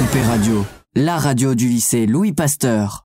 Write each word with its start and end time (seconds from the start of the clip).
LNP 0.00 0.22
Radio, 0.26 0.64
la 0.94 1.18
radio 1.18 1.54
du 1.54 1.68
lycée 1.68 2.06
Louis 2.06 2.32
Pasteur. 2.32 3.04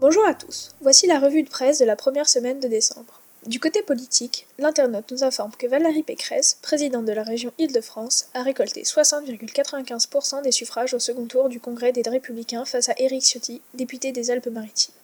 Bonjour 0.00 0.26
à 0.26 0.34
tous, 0.34 0.74
voici 0.80 1.06
la 1.06 1.20
revue 1.20 1.44
de 1.44 1.48
presse 1.48 1.78
de 1.78 1.84
la 1.84 1.94
première 1.94 2.28
semaine 2.28 2.58
de 2.58 2.66
décembre. 2.66 3.20
Du 3.46 3.60
côté 3.60 3.82
politique, 3.82 4.48
l'internaute 4.58 5.12
nous 5.12 5.22
informe 5.22 5.52
que 5.56 5.68
Valérie 5.68 6.02
Pécresse, 6.02 6.58
présidente 6.60 7.04
de 7.04 7.12
la 7.12 7.22
région 7.22 7.52
Île-de-France, 7.58 8.26
a 8.34 8.42
récolté 8.42 8.82
60,95% 8.82 10.42
des 10.42 10.50
suffrages 10.50 10.92
au 10.92 10.98
second 10.98 11.26
tour 11.26 11.48
du 11.48 11.60
congrès 11.60 11.92
des 11.92 12.02
Républicains 12.02 12.64
face 12.64 12.88
à 12.88 12.94
Éric 12.98 13.22
Ciotti, 13.22 13.62
député 13.74 14.10
des 14.10 14.32
Alpes-Maritimes. 14.32 14.94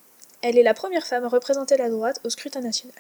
Elle 0.49 0.59
est 0.59 0.63
la 0.63 0.75
première 0.75 1.05
femme 1.05 1.25
à 1.25 1.29
représenter 1.29 1.77
la 1.77 1.91
droite 1.91 2.21
au 2.23 2.31
scrutin 2.31 2.61
national. 2.61 2.95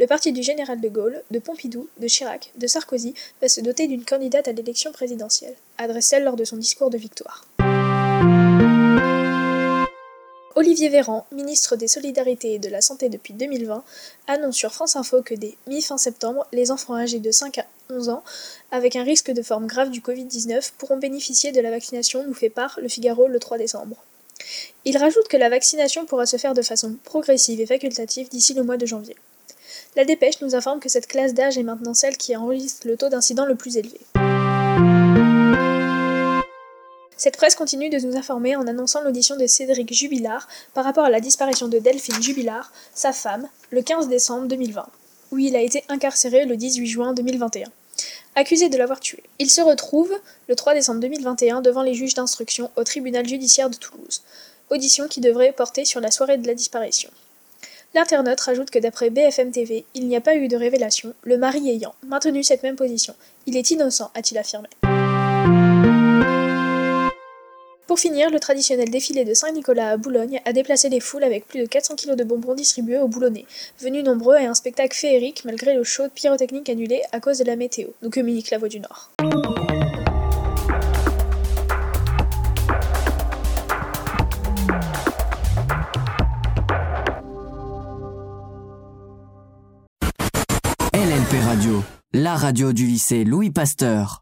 Le 0.00 0.08
parti 0.08 0.32
du 0.32 0.42
général 0.42 0.80
de 0.80 0.88
Gaulle, 0.88 1.22
de 1.30 1.38
Pompidou, 1.38 1.88
de 2.00 2.08
Chirac, 2.08 2.50
de 2.56 2.66
Sarkozy 2.66 3.14
va 3.40 3.48
se 3.48 3.60
doter 3.60 3.86
d'une 3.86 4.04
candidate 4.04 4.48
à 4.48 4.52
l'élection 4.52 4.90
présidentielle, 4.90 5.54
adresse-t-elle 5.78 6.24
lors 6.24 6.34
de 6.34 6.42
son 6.42 6.56
discours 6.56 6.90
de 6.90 6.98
victoire. 6.98 7.46
Olivier 10.56 10.88
Véran, 10.88 11.26
ministre 11.30 11.76
des 11.76 11.86
Solidarités 11.86 12.54
et 12.54 12.58
de 12.58 12.68
la 12.68 12.80
Santé 12.80 13.08
depuis 13.08 13.34
2020, 13.34 13.84
annonce 14.26 14.56
sur 14.56 14.72
France 14.72 14.96
Info 14.96 15.22
que 15.22 15.36
dès 15.36 15.54
mi-fin 15.68 15.96
septembre, 15.96 16.44
les 16.52 16.72
enfants 16.72 16.96
âgés 16.96 17.20
de 17.20 17.30
5 17.30 17.58
à 17.58 17.66
11 17.90 18.08
ans, 18.08 18.24
avec 18.72 18.96
un 18.96 19.04
risque 19.04 19.30
de 19.30 19.42
forme 19.42 19.68
grave 19.68 19.90
du 19.90 20.00
Covid-19, 20.00 20.72
pourront 20.76 20.96
bénéficier 20.96 21.52
de 21.52 21.60
la 21.60 21.70
vaccination, 21.70 22.26
nous 22.26 22.34
fait 22.34 22.50
part 22.50 22.80
le 22.82 22.88
Figaro 22.88 23.28
le 23.28 23.38
3 23.38 23.58
décembre. 23.58 23.96
Il 24.84 24.96
rajoute 24.96 25.28
que 25.28 25.36
la 25.36 25.48
vaccination 25.48 26.06
pourra 26.06 26.26
se 26.26 26.36
faire 26.36 26.54
de 26.54 26.62
façon 26.62 26.96
progressive 27.04 27.60
et 27.60 27.66
facultative 27.66 28.28
d'ici 28.28 28.54
le 28.54 28.62
mois 28.62 28.76
de 28.76 28.86
janvier. 28.86 29.16
La 29.96 30.04
dépêche 30.04 30.40
nous 30.40 30.54
informe 30.54 30.80
que 30.80 30.88
cette 30.88 31.06
classe 31.06 31.34
d'âge 31.34 31.58
est 31.58 31.62
maintenant 31.62 31.94
celle 31.94 32.16
qui 32.16 32.36
enregistre 32.36 32.86
le 32.86 32.96
taux 32.96 33.08
d'incident 33.08 33.44
le 33.44 33.56
plus 33.56 33.76
élevé. 33.76 34.00
Cette 37.16 37.36
presse 37.36 37.54
continue 37.54 37.90
de 37.90 37.98
nous 37.98 38.16
informer 38.16 38.56
en 38.56 38.66
annonçant 38.66 39.02
l'audition 39.02 39.36
de 39.36 39.46
Cédric 39.46 39.92
Jubilard 39.92 40.48
par 40.72 40.84
rapport 40.84 41.04
à 41.04 41.10
la 41.10 41.20
disparition 41.20 41.68
de 41.68 41.78
Delphine 41.78 42.22
Jubilard, 42.22 42.72
sa 42.94 43.12
femme, 43.12 43.46
le 43.68 43.82
15 43.82 44.08
décembre 44.08 44.46
2020, 44.46 44.86
où 45.32 45.38
il 45.38 45.54
a 45.54 45.60
été 45.60 45.84
incarcéré 45.90 46.46
le 46.46 46.56
18 46.56 46.86
juin 46.86 47.12
2021. 47.12 47.70
Accusé 48.36 48.68
de 48.68 48.78
l'avoir 48.78 49.00
tué. 49.00 49.22
Il 49.38 49.50
se 49.50 49.60
retrouve 49.60 50.12
le 50.48 50.54
3 50.54 50.74
décembre 50.74 51.00
2021 51.00 51.62
devant 51.62 51.82
les 51.82 51.94
juges 51.94 52.14
d'instruction 52.14 52.70
au 52.76 52.84
tribunal 52.84 53.26
judiciaire 53.26 53.70
de 53.70 53.76
Toulouse. 53.76 54.22
Audition 54.70 55.08
qui 55.08 55.20
devrait 55.20 55.52
porter 55.52 55.84
sur 55.84 56.00
la 56.00 56.12
soirée 56.12 56.38
de 56.38 56.46
la 56.46 56.54
disparition. 56.54 57.10
L'internaute 57.94 58.40
rajoute 58.40 58.70
que 58.70 58.78
d'après 58.78 59.10
BFM 59.10 59.50
TV, 59.50 59.84
il 59.94 60.06
n'y 60.06 60.14
a 60.14 60.20
pas 60.20 60.36
eu 60.36 60.46
de 60.46 60.56
révélation, 60.56 61.12
le 61.24 61.38
mari 61.38 61.68
ayant 61.68 61.94
maintenu 62.06 62.44
cette 62.44 62.62
même 62.62 62.76
position. 62.76 63.14
Il 63.46 63.56
est 63.56 63.72
innocent, 63.72 64.12
a-t-il 64.14 64.38
affirmé. 64.38 64.68
Pour 67.90 67.98
finir, 67.98 68.30
le 68.30 68.38
traditionnel 68.38 68.88
défilé 68.88 69.24
de 69.24 69.34
Saint-Nicolas 69.34 69.90
à 69.90 69.96
Boulogne 69.96 70.40
a 70.44 70.52
déplacé 70.52 70.88
les 70.88 71.00
foules 71.00 71.24
avec 71.24 71.48
plus 71.48 71.58
de 71.58 71.66
400 71.66 71.96
kg 71.96 72.14
de 72.14 72.22
bonbons 72.22 72.54
distribués 72.54 72.98
aux 72.98 73.08
Boulonnais, 73.08 73.46
venus 73.80 74.04
nombreux 74.04 74.36
et 74.36 74.46
un 74.46 74.54
spectacle 74.54 74.96
féerique 74.96 75.44
malgré 75.44 75.74
le 75.74 75.82
show 75.82 76.04
pyrotechnique 76.14 76.68
annulé 76.68 77.02
à 77.10 77.18
cause 77.18 77.38
de 77.38 77.44
la 77.44 77.56
météo, 77.56 77.88
nous 78.02 78.10
communique 78.10 78.52
la 78.52 78.58
Voix 78.58 78.68
du 78.68 78.78
Nord. 78.78 79.10
LNP 90.92 91.44
Radio, 91.44 91.82
la 92.12 92.36
radio 92.36 92.72
du 92.72 92.86
lycée 92.86 93.24
Louis 93.24 93.50
Pasteur. 93.50 94.18